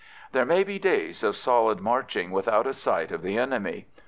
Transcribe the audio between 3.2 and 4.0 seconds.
the enemy.